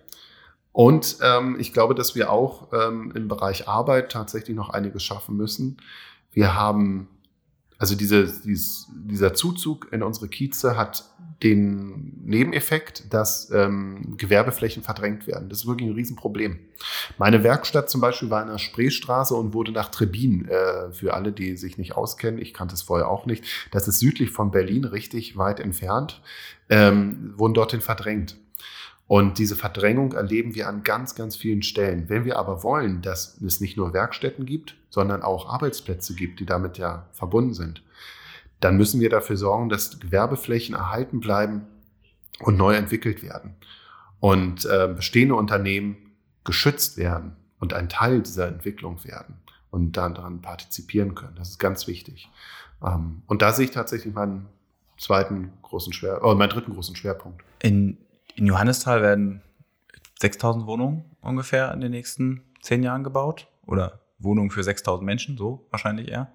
[0.72, 5.36] Und ähm, ich glaube, dass wir auch ähm, im Bereich Arbeit tatsächlich noch einiges schaffen
[5.36, 5.78] müssen.
[6.32, 7.08] Wir haben,
[7.78, 11.04] also diese, dieses, dieser Zuzug in unsere Kieze hat
[11.42, 15.48] den Nebeneffekt, dass ähm, Gewerbeflächen verdrängt werden.
[15.48, 16.58] Das ist wirklich ein Riesenproblem.
[17.16, 21.32] Meine Werkstatt zum Beispiel war in der Spreestraße und wurde nach Trebin, äh, für alle,
[21.32, 24.84] die sich nicht auskennen, ich kannte es vorher auch nicht, das ist südlich von Berlin,
[24.84, 26.20] richtig weit entfernt,
[26.68, 28.36] ähm, wurden dorthin verdrängt.
[29.10, 32.08] Und diese Verdrängung erleben wir an ganz, ganz vielen Stellen.
[32.08, 36.46] Wenn wir aber wollen, dass es nicht nur Werkstätten gibt, sondern auch Arbeitsplätze gibt, die
[36.46, 37.82] damit ja verbunden sind,
[38.60, 41.62] dann müssen wir dafür sorgen, dass Gewerbeflächen erhalten bleiben
[42.38, 43.56] und neu entwickelt werden.
[44.20, 45.96] Und äh, bestehende Unternehmen
[46.44, 49.34] geschützt werden und ein Teil dieser Entwicklung werden
[49.72, 51.34] und dann daran partizipieren können.
[51.34, 52.30] Das ist ganz wichtig.
[52.80, 54.46] Ähm, und da sehe ich tatsächlich meinen
[54.96, 57.42] zweiten großen Schwer, oh, meinen dritten großen Schwerpunkt.
[57.60, 57.98] In
[58.40, 59.42] in Johannisthal werden
[60.18, 63.46] 6000 Wohnungen ungefähr in den nächsten zehn Jahren gebaut.
[63.66, 66.32] Oder Wohnungen für 6000 Menschen, so wahrscheinlich eher.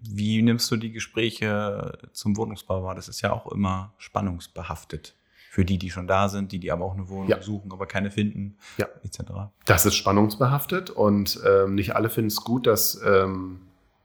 [0.00, 2.94] Wie nimmst du die Gespräche zum Wohnungsbau wahr?
[2.94, 5.14] Das ist ja auch immer spannungsbehaftet.
[5.50, 7.40] Für die, die schon da sind, die, die aber auch eine Wohnung ja.
[7.42, 8.88] suchen, aber keine finden, ja.
[9.04, 9.52] etc.
[9.66, 13.60] Das ist spannungsbehaftet und ähm, nicht alle finden es gut, dass ähm,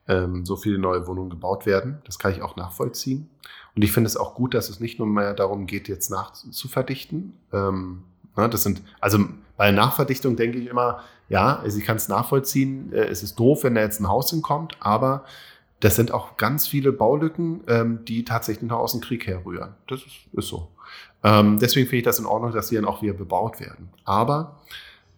[0.07, 1.99] ähm, so viele neue Wohnungen gebaut werden.
[2.05, 3.29] Das kann ich auch nachvollziehen.
[3.75, 7.33] Und ich finde es auch gut, dass es nicht nur mehr darum geht, jetzt nachzuverdichten.
[7.53, 8.03] Ähm,
[8.35, 9.19] ne, das sind, also
[9.55, 13.63] bei Nachverdichtung denke ich immer, ja, also ich kann es nachvollziehen, äh, es ist doof,
[13.63, 15.25] wenn da jetzt ein Haus hinkommt, aber
[15.79, 19.75] das sind auch ganz viele Baulücken, ähm, die tatsächlich noch aus dem Krieg herrühren.
[19.87, 20.69] Das ist, ist so.
[21.23, 23.89] Ähm, deswegen finde ich das in Ordnung, dass die dann auch wieder bebaut werden.
[24.05, 24.59] Aber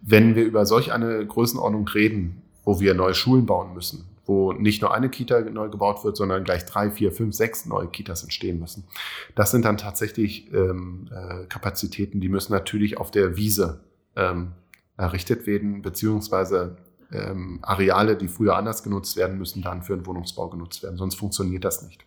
[0.02, 4.84] wenn wir über solch eine Größenordnung reden, wo wir neue Schulen bauen müssen, wo nicht
[4.84, 8.60] nur eine Kita neu gebaut wird, sondern gleich drei, vier, fünf, sechs neue Kitas entstehen
[8.60, 8.88] müssen.
[9.34, 13.84] Das sind dann tatsächlich ähm, äh, Kapazitäten, die müssen natürlich auf der Wiese
[14.16, 14.52] ähm,
[14.98, 16.78] errichtet werden, beziehungsweise
[17.12, 21.16] ähm, Areale, die früher anders genutzt werden, müssen dann für den Wohnungsbau genutzt werden, sonst
[21.16, 22.06] funktioniert das nicht.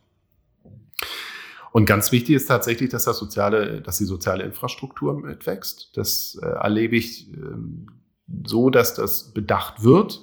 [1.72, 5.90] Und ganz wichtig ist tatsächlich, dass, das soziale, dass die soziale Infrastruktur mitwächst.
[5.96, 7.36] Das äh, erlebe ich äh,
[8.44, 10.20] so, dass das bedacht wird,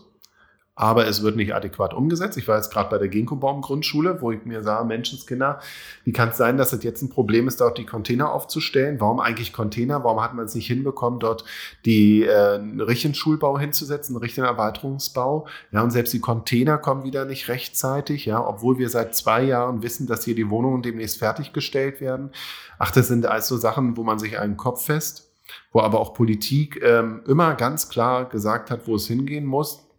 [0.80, 2.38] aber es wird nicht adäquat umgesetzt.
[2.38, 5.60] Ich war jetzt gerade bei der Ginkgobaum-Grundschule, wo ich mir sah, Menschenskinder,
[6.06, 9.02] wie kann es sein, dass es jetzt ein Problem ist, dort die Container aufzustellen?
[9.02, 10.06] Warum eigentlich Container?
[10.06, 11.44] Warum hat man es nicht hinbekommen, dort
[11.84, 15.48] die äh, einen richtigen Schulbau hinzusetzen, einen richtigen Erweiterungsbau?
[15.74, 19.84] Ja, und selbst die Container kommen wieder nicht rechtzeitig, ja, obwohl wir seit zwei Jahren
[19.84, 22.32] wissen, dass hier die Wohnungen demnächst fertiggestellt werden.
[22.78, 25.30] Ach, das sind also Sachen, wo man sich einen Kopf fest,
[25.74, 29.90] wo aber auch Politik ähm, immer ganz klar gesagt hat, wo es hingehen muss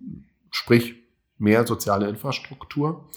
[0.51, 0.97] sprich
[1.39, 3.09] mehr soziale Infrastruktur.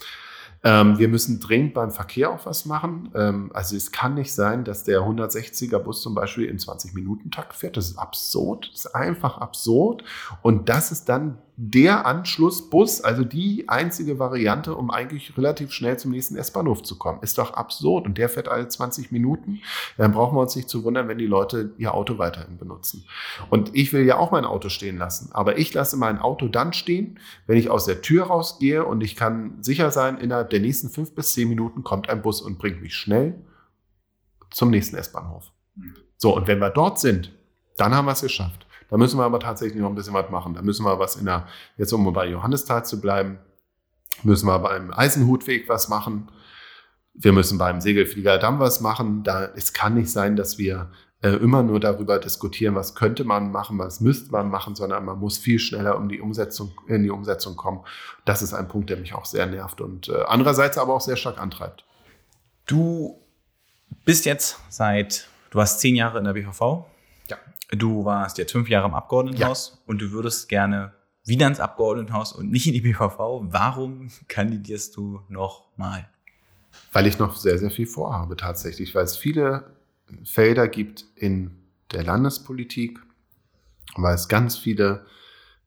[0.66, 3.10] Ähm, wir müssen dringend beim Verkehr auch was machen.
[3.14, 7.76] Ähm, also es kann nicht sein, dass der 160er Bus zum Beispiel im 20-Minuten-Takt fährt.
[7.76, 8.70] Das ist absurd.
[8.72, 10.04] Das ist einfach absurd.
[10.40, 16.10] Und das ist dann der Anschlussbus, also die einzige Variante, um eigentlich relativ schnell zum
[16.10, 17.20] nächsten S-Bahnhof zu kommen.
[17.22, 18.06] Ist doch absurd.
[18.06, 19.60] Und der fährt alle 20 Minuten.
[19.96, 23.04] Dann brauchen wir uns nicht zu wundern, wenn die Leute ihr Auto weiterhin benutzen.
[23.50, 25.30] Und ich will ja auch mein Auto stehen lassen.
[25.32, 29.14] Aber ich lasse mein Auto dann stehen, wenn ich aus der Tür rausgehe und ich
[29.14, 32.82] kann sicher sein, innerhalb der nächsten fünf bis zehn Minuten kommt ein Bus und bringt
[32.82, 33.40] mich schnell
[34.50, 35.52] zum nächsten S-Bahnhof.
[36.16, 37.32] So, und wenn wir dort sind,
[37.76, 38.66] dann haben wir es geschafft.
[38.94, 40.54] Da müssen wir aber tatsächlich noch ein bisschen was machen.
[40.54, 43.40] Da müssen wir was in der, jetzt um bei Johannisthal zu bleiben,
[44.22, 46.30] müssen wir beim Eisenhutweg was machen.
[47.12, 49.24] Wir müssen beim Segelflieger Damm was machen.
[49.24, 53.50] Da, es kann nicht sein, dass wir äh, immer nur darüber diskutieren, was könnte man
[53.50, 57.10] machen, was müsste man machen, sondern man muss viel schneller um die Umsetzung, in die
[57.10, 57.80] Umsetzung kommen.
[58.24, 61.16] Das ist ein Punkt, der mich auch sehr nervt und äh, andererseits aber auch sehr
[61.16, 61.84] stark antreibt.
[62.64, 63.20] Du
[64.04, 66.93] bist jetzt seit, du warst zehn Jahre in der BVV.
[67.76, 69.80] Du warst jetzt fünf Jahre im Abgeordnetenhaus ja.
[69.86, 70.92] und du würdest gerne
[71.24, 73.18] wieder ins Abgeordnetenhaus und nicht in die BVV.
[73.44, 76.08] Warum kandidierst du noch mal?
[76.92, 79.72] Weil ich noch sehr, sehr viel vorhabe tatsächlich, weil es viele
[80.24, 81.56] Felder gibt in
[81.92, 82.98] der Landespolitik,
[83.96, 85.06] weil es ganz viele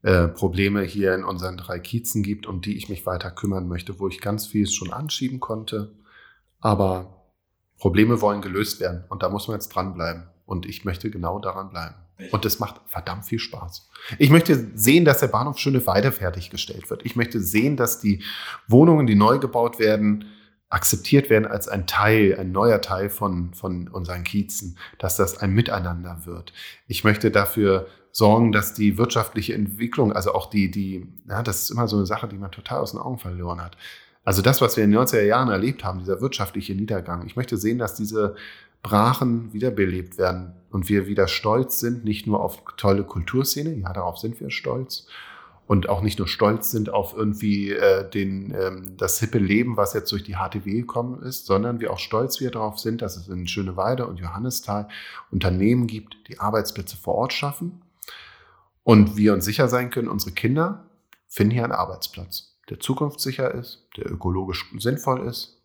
[0.04, 4.00] äh, Probleme hier in unseren drei Kiezen gibt, um die ich mich weiter kümmern möchte,
[4.00, 5.92] wo ich ganz vieles schon anschieben konnte.
[6.60, 7.24] Aber
[7.78, 10.28] Probleme wollen gelöst werden und da muss man jetzt dranbleiben.
[10.48, 11.96] Und ich möchte genau daran bleiben.
[12.32, 13.90] Und das macht verdammt viel Spaß.
[14.18, 17.06] Ich möchte sehen, dass der Bahnhof Schöneweide fertiggestellt wird.
[17.06, 18.24] Ich möchte sehen, dass die
[18.68, 20.26] Wohnungen, die neu gebaut werden,
[20.70, 25.52] akzeptiert werden als ein Teil, ein neuer Teil von, von unseren Kiezen, dass das ein
[25.52, 26.54] Miteinander wird.
[26.88, 31.70] Ich möchte dafür sorgen, dass die wirtschaftliche Entwicklung, also auch die, die, ja, das ist
[31.70, 33.78] immer so eine Sache, die man total aus den Augen verloren hat.
[34.24, 37.26] Also das, was wir in den 90er Jahren erlebt haben, dieser wirtschaftliche Niedergang.
[37.26, 38.36] Ich möchte sehen, dass diese
[38.84, 44.18] Brachen wiederbelebt werden und wir wieder stolz sind, nicht nur auf tolle Kulturszene, ja, darauf
[44.18, 45.08] sind wir stolz,
[45.68, 49.94] und auch nicht nur stolz sind auf irgendwie äh, den, ähm, das hippe Leben, was
[49.94, 53.28] jetzt durch die HTW gekommen ist, sondern wir auch stolz wieder darauf sind, dass es
[53.28, 54.88] in Schöneweide und Johannisthal
[55.30, 57.82] Unternehmen gibt, die Arbeitsplätze vor Ort schaffen
[58.84, 60.86] und wir uns sicher sein können, unsere Kinder
[61.28, 65.62] finden hier einen Arbeitsplatz, der zukunftssicher ist, der ökologisch sinnvoll ist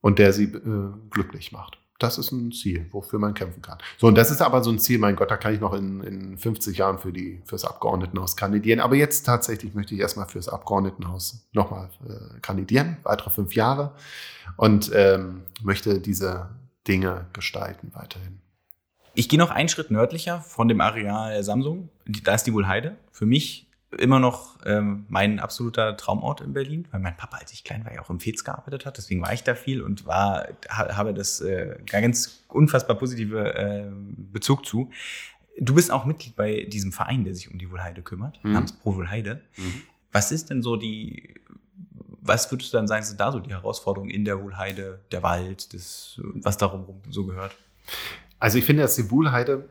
[0.00, 3.78] und der sie äh, glücklich macht das ist ein Ziel, wofür man kämpfen kann.
[3.96, 6.00] So, und das ist aber so ein Ziel, mein Gott, da kann ich noch in,
[6.02, 8.80] in 50 Jahren für die, fürs Abgeordnetenhaus kandidieren.
[8.80, 13.94] Aber jetzt tatsächlich möchte ich erstmal fürs Abgeordnetenhaus nochmal äh, kandidieren, weitere fünf Jahre,
[14.56, 16.50] und ähm, möchte diese
[16.86, 18.40] Dinge gestalten weiterhin.
[19.14, 21.88] Ich gehe noch einen Schritt nördlicher von dem Areal Samsung.
[22.22, 22.96] Da ist die Wohlheide.
[23.10, 27.64] Für mich immer noch ähm, mein absoluter Traumort in Berlin, weil mein Papa, als ich
[27.64, 28.98] klein war, ja auch im Fez gearbeitet hat.
[28.98, 34.66] Deswegen war ich da viel und war, habe das äh, ganz unfassbar positive äh, Bezug
[34.66, 34.90] zu.
[35.58, 38.52] Du bist auch Mitglied bei diesem Verein, der sich um die Wohlheide kümmert, mhm.
[38.52, 39.40] namens Pro Wohlheide.
[39.56, 39.82] Mhm.
[40.12, 41.34] Was ist denn so die,
[42.20, 45.72] was würdest du dann sagen, sind da so die Herausforderungen in der Wohlheide, der Wald,
[45.72, 47.56] das, was darum so gehört?
[48.38, 49.68] Also ich finde, dass die Wohlheide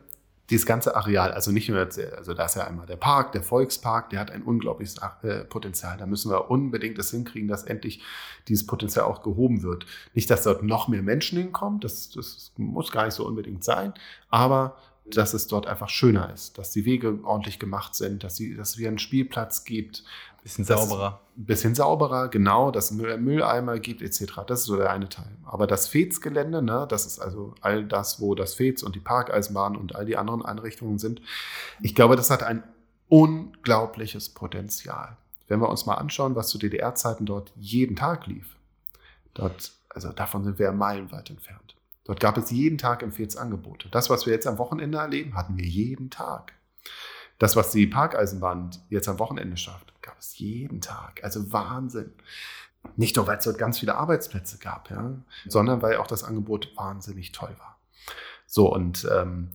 [0.50, 4.10] dieses ganze Areal, also nicht nur, also da ist ja einmal der Park, der Volkspark,
[4.10, 5.98] der hat ein unglaubliches äh, Potenzial.
[5.98, 8.02] Da müssen wir unbedingt das hinkriegen, dass endlich
[8.48, 9.84] dieses Potenzial auch gehoben wird.
[10.14, 13.92] Nicht, dass dort noch mehr Menschen hinkommen, das, das muss gar nicht so unbedingt sein,
[14.30, 14.76] aber
[15.16, 18.70] dass es dort einfach schöner ist, dass die Wege ordentlich gemacht sind, dass, sie, dass
[18.70, 20.04] es wieder einen Spielplatz gibt.
[20.42, 21.20] Bisschen sauberer.
[21.36, 24.40] Ein bisschen sauberer, genau, dass es Mülleimer gibt, etc.
[24.46, 25.30] Das ist so der eine Teil.
[25.44, 29.76] Aber das Fez-Gelände, ne, das ist also all das, wo das Fez und die Parkeisenbahn
[29.76, 31.20] und all die anderen Einrichtungen sind.
[31.80, 32.62] Ich glaube, das hat ein
[33.08, 35.16] unglaubliches Potenzial.
[35.48, 38.56] Wenn wir uns mal anschauen, was zu DDR-Zeiten dort jeden Tag lief,
[39.34, 41.67] dort, also davon sind wir meilenweit entfernt.
[42.08, 43.90] Dort gab es jeden Tag Empfehlsangebote.
[43.90, 46.54] Das, was wir jetzt am Wochenende erleben, hatten wir jeden Tag.
[47.38, 51.22] Das, was die Parkeisenbahn jetzt am Wochenende schafft, gab es jeden Tag.
[51.22, 52.14] Also Wahnsinn.
[52.96, 55.16] Nicht nur, weil es dort ganz viele Arbeitsplätze gab, ja,
[55.46, 57.78] sondern weil auch das Angebot wahnsinnig toll war.
[58.46, 59.50] So, und ähm,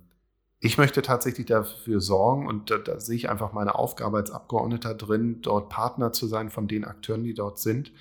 [0.59, 4.93] ich möchte tatsächlich dafür sorgen und da, da, sehe ich einfach meine Aufgabe als Abgeordneter
[4.93, 7.91] drin, dort Partner zu sein von den Akteuren, die dort sind,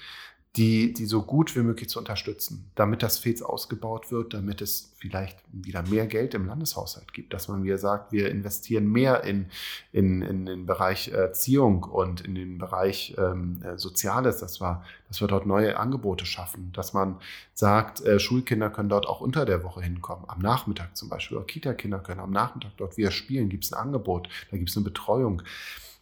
[0.56, 4.92] die, die so gut wie möglich zu unterstützen, damit das FEZ ausgebaut wird, damit es
[4.96, 9.46] vielleicht wieder mehr Geld im Landeshaushalt gibt, dass man wieder sagt, wir investieren mehr in,
[9.92, 15.22] in, in den Bereich Erziehung und in den Bereich ähm, äh, Soziales, dass wir, dass
[15.22, 17.16] wir dort neue Angebote schaffen, dass man
[17.54, 21.46] sagt, äh, Schulkinder können dort auch unter der Woche hinkommen, am Nachmittag zum Beispiel, oder
[21.46, 24.84] Kita-Kinder können am Nachmittag dort wieder spielen, gibt es ein Angebot, da gibt es eine
[24.84, 25.42] Betreuung.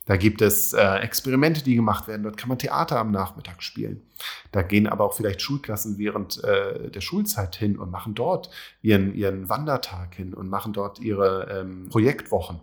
[0.06, 2.22] Da gibt es äh, Experimente, die gemacht werden.
[2.22, 4.02] Dort kann man Theater am Nachmittag spielen.
[4.50, 8.50] Da gehen aber auch vielleicht Schulklassen während äh, der Schulzeit hin und machen dort
[8.82, 12.60] ihren, ihren Wandertag hin und machen dort ihre ähm, Projektwochen.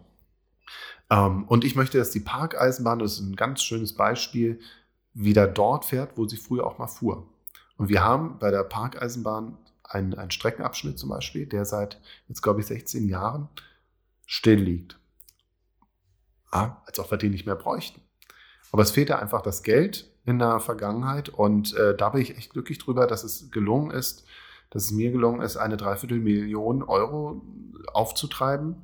[1.09, 4.59] Ähm, und ich möchte, dass die Parkeisenbahn, das ist ein ganz schönes Beispiel,
[5.13, 7.27] wieder dort fährt, wo sie früher auch mal fuhr.
[7.77, 12.61] Und wir haben bei der Parkeisenbahn einen, einen Streckenabschnitt zum Beispiel, der seit jetzt, glaube
[12.61, 13.47] ich, 16 Jahren
[14.25, 14.99] still liegt.
[16.51, 18.01] Ah, als ob wir den nicht mehr bräuchten.
[18.71, 22.51] Aber es fehlte einfach das Geld in der Vergangenheit und äh, da bin ich echt
[22.51, 24.25] glücklich drüber, dass es gelungen ist,
[24.69, 27.41] dass es mir gelungen ist, eine Dreiviertelmillion Euro
[27.93, 28.83] aufzutreiben,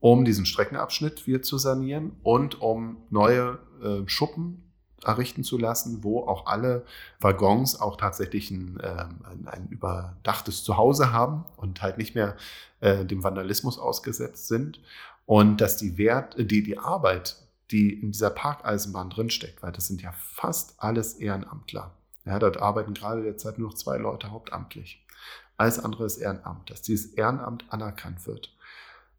[0.00, 4.62] um diesen Streckenabschnitt wieder zu sanieren und um neue äh, Schuppen
[5.04, 6.84] errichten zu lassen, wo auch alle
[7.20, 12.36] Waggons auch tatsächlich ein, äh, ein, ein überdachtes Zuhause haben und halt nicht mehr
[12.80, 14.80] äh, dem Vandalismus ausgesetzt sind
[15.26, 17.36] und dass die Wert, die, die Arbeit,
[17.70, 21.92] die in dieser Parkeisenbahn drinsteckt, weil das sind ja fast alles Ehrenamtler.
[22.24, 25.04] Ja, dort arbeiten gerade derzeit nur noch zwei Leute hauptamtlich.
[25.56, 28.54] Alles andere ist Ehrenamt, dass dieses Ehrenamt anerkannt wird.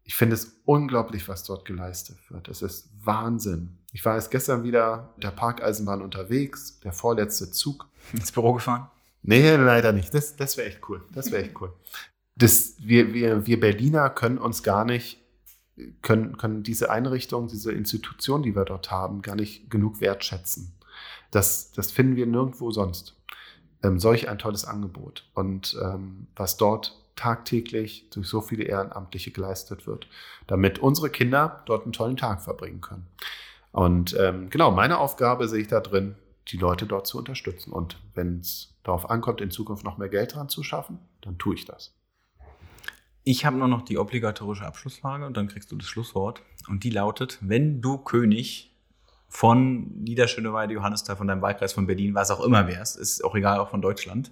[0.04, 2.48] Ich finde es unglaublich, was dort geleistet wird.
[2.48, 3.78] Es ist Wahnsinn.
[3.92, 7.88] Ich war erst gestern wieder der Parkeisenbahn unterwegs, der vorletzte Zug.
[8.12, 8.88] Ins Büro gefahren?
[9.22, 10.14] Nee, leider nicht.
[10.14, 11.02] Das, das wäre echt cool.
[11.12, 11.72] Das wäre echt cool.
[12.36, 15.25] Das, wir, wir, wir Berliner können uns gar nicht
[16.02, 20.72] können, können diese Einrichtungen, diese Institutionen, die wir dort haben, gar nicht genug wertschätzen.
[21.30, 23.14] Das, das finden wir nirgendwo sonst.
[23.82, 25.28] Ähm, solch ein tolles Angebot.
[25.34, 30.06] Und ähm, was dort tagtäglich durch so viele Ehrenamtliche geleistet wird,
[30.46, 33.06] damit unsere Kinder dort einen tollen Tag verbringen können.
[33.72, 36.14] Und ähm, genau, meine Aufgabe sehe ich da drin,
[36.48, 37.72] die Leute dort zu unterstützen.
[37.72, 41.54] Und wenn es darauf ankommt, in Zukunft noch mehr Geld dran zu schaffen, dann tue
[41.54, 41.95] ich das.
[43.28, 46.42] Ich habe nur noch die obligatorische Abschlussfrage und dann kriegst du das Schlusswort.
[46.68, 48.72] Und die lautet, wenn du König
[49.26, 53.58] von Niederschöneweide, Johannisthal, von deinem Wahlkreis von Berlin, was auch immer wärst, ist auch egal,
[53.58, 54.30] auch von Deutschland,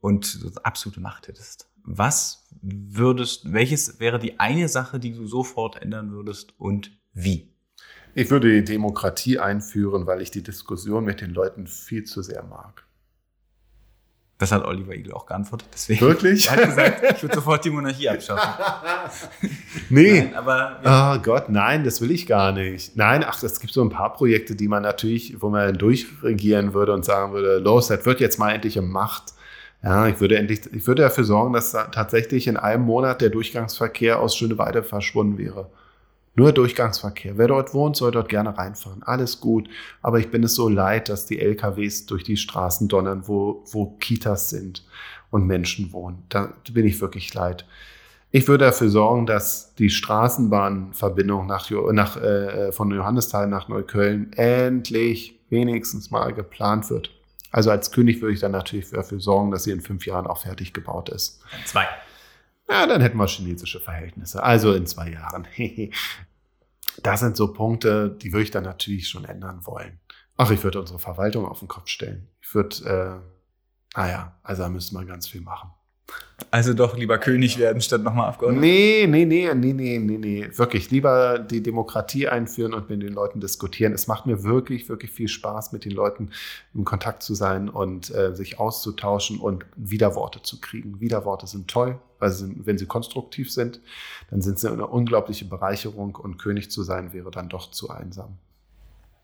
[0.00, 5.82] und so absolute Macht hättest, was würdest, welches wäre die eine Sache, die du sofort
[5.82, 7.52] ändern würdest und wie?
[8.14, 12.44] Ich würde die Demokratie einführen, weil ich die Diskussion mit den Leuten viel zu sehr
[12.44, 12.85] mag.
[14.38, 15.68] Das hat Oliver Igel auch geantwortet.
[15.72, 16.46] Deswegen Wirklich?
[16.46, 18.50] Er hat gesagt, ich würde sofort die Monarchie abschaffen.
[19.88, 20.20] nee.
[20.20, 21.14] Nein, aber, ja.
[21.14, 22.96] Oh Gott, nein, das will ich gar nicht.
[22.96, 26.92] Nein, ach, es gibt so ein paar Projekte, die man natürlich, wo man durchregieren würde
[26.92, 29.32] und sagen würde, los, das wird jetzt mal endlich um Macht.
[29.82, 34.20] Ja, ich würde endlich, ich würde dafür sorgen, dass tatsächlich in einem Monat der Durchgangsverkehr
[34.20, 35.70] aus Schöneweide verschwunden wäre.
[36.36, 37.38] Nur Durchgangsverkehr.
[37.38, 39.02] Wer dort wohnt, soll dort gerne reinfahren.
[39.02, 39.68] Alles gut.
[40.02, 43.96] Aber ich bin es so leid, dass die LKWs durch die Straßen donnern, wo, wo
[43.98, 44.84] Kitas sind
[45.30, 46.24] und Menschen wohnen.
[46.28, 47.64] Da bin ich wirklich leid.
[48.32, 55.40] Ich würde dafür sorgen, dass die Straßenbahnverbindung nach, nach, äh, von Johannisthal nach Neukölln endlich
[55.48, 57.10] wenigstens mal geplant wird.
[57.50, 60.42] Also als König würde ich dann natürlich dafür sorgen, dass sie in fünf Jahren auch
[60.42, 61.40] fertig gebaut ist.
[61.64, 61.86] Zwei.
[62.68, 64.42] Ja, dann hätten wir chinesische Verhältnisse.
[64.42, 65.46] Also in zwei Jahren.
[67.02, 70.00] das sind so Punkte, die würde ich dann natürlich schon ändern wollen.
[70.36, 72.28] Ach, ich würde unsere Verwaltung auf den Kopf stellen.
[72.40, 73.22] Ich würde,
[73.94, 75.70] äh, naja, also da müsste man ganz viel machen.
[76.50, 78.60] Also doch lieber König werden statt nochmal Abgeordneter?
[78.60, 80.48] Nee, nee, nee, nee, nee, nee, nee.
[80.52, 83.94] Wirklich, lieber die Demokratie einführen und mit den Leuten diskutieren.
[83.94, 86.30] Es macht mir wirklich, wirklich viel Spaß, mit den Leuten
[86.74, 91.00] in Kontakt zu sein und äh, sich auszutauschen und Widerworte zu kriegen.
[91.00, 93.80] Widerworte sind toll, weil sie, wenn sie konstruktiv sind,
[94.30, 98.36] dann sind sie eine unglaubliche Bereicherung und König zu sein wäre dann doch zu einsam.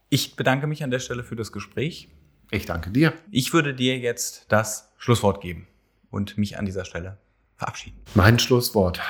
[0.08, 2.08] Ich bedanke mich an der Stelle für das Gespräch.
[2.50, 3.12] Ich danke dir.
[3.30, 5.66] Ich würde dir jetzt das Schlusswort geben
[6.12, 7.18] und mich an dieser Stelle
[7.56, 7.96] verabschieden.
[8.14, 9.00] Mein Schlusswort.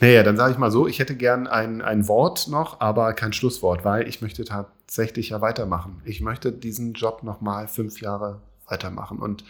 [0.00, 3.32] Naja, dann sage ich mal so, ich hätte gern ein, ein Wort noch, aber kein
[3.32, 6.02] Schlusswort, weil ich möchte tatsächlich ja weitermachen.
[6.04, 9.18] Ich möchte diesen Job nochmal fünf Jahre weitermachen.
[9.18, 9.44] Und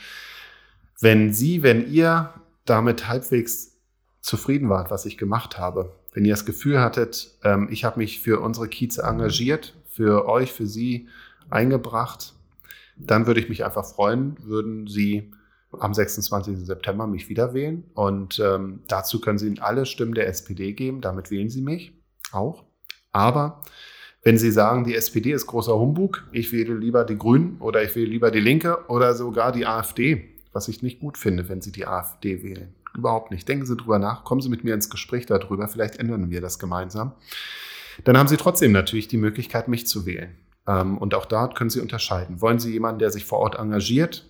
[1.00, 2.32] wenn Sie, wenn ihr
[2.64, 3.72] damit halbwegs
[4.20, 8.20] zufrieden wart, was ich gemacht habe, wenn ihr das Gefühl hattet, ähm, ich habe mich
[8.20, 11.08] für unsere Kieze engagiert, für euch, für Sie
[11.50, 12.34] eingebracht,
[12.96, 15.32] dann würde ich mich einfach freuen, würden Sie
[15.80, 16.66] am 26.
[16.66, 17.84] September mich wieder wählen.
[17.94, 21.00] Und ähm, dazu können Sie alle Stimmen der SPD geben.
[21.00, 21.92] Damit wählen Sie mich
[22.32, 22.64] auch.
[23.12, 23.62] Aber
[24.22, 27.94] wenn Sie sagen, die SPD ist großer Humbug, ich wähle lieber die Grünen oder ich
[27.94, 31.72] wähle lieber die Linke oder sogar die AfD, was ich nicht gut finde, wenn Sie
[31.72, 32.74] die AfD wählen.
[32.96, 33.48] Überhaupt nicht.
[33.48, 36.58] Denken Sie drüber nach, kommen Sie mit mir ins Gespräch darüber, vielleicht ändern wir das
[36.58, 37.12] gemeinsam.
[38.04, 40.34] Dann haben Sie trotzdem natürlich die Möglichkeit, mich zu wählen.
[40.66, 42.40] Ähm, und auch dort können Sie unterscheiden.
[42.40, 44.28] Wollen Sie jemanden, der sich vor Ort engagiert,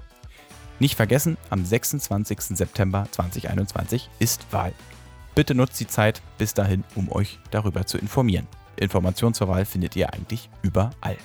[0.80, 2.56] Nicht vergessen, am 26.
[2.56, 4.72] September 2021 ist Wahl.
[5.34, 8.46] Bitte nutzt die Zeit bis dahin, um euch darüber zu informieren.
[8.76, 11.16] Informationen zur Wahl findet ihr eigentlich überall.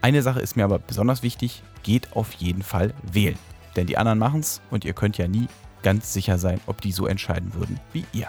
[0.00, 3.38] Eine Sache ist mir aber besonders wichtig, geht auf jeden Fall wählen.
[3.76, 5.48] Denn die anderen machen es und ihr könnt ja nie
[5.82, 8.28] ganz sicher sein, ob die so entscheiden würden wie ihr.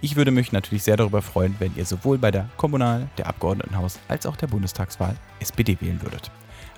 [0.00, 3.98] Ich würde mich natürlich sehr darüber freuen, wenn ihr sowohl bei der Kommunal-, der Abgeordnetenhaus-
[4.08, 6.32] als auch der Bundestagswahl SPD wählen würdet.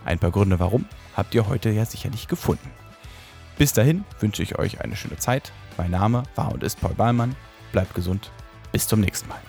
[0.04, 0.84] Ein paar Gründe warum
[1.16, 2.70] habt ihr heute ja sicherlich gefunden.
[3.58, 5.52] Bis dahin wünsche ich euch eine schöne Zeit.
[5.76, 7.36] Mein Name war und ist Paul Bahlmann.
[7.72, 8.30] Bleibt gesund.
[8.72, 9.40] Bis zum nächsten Mal.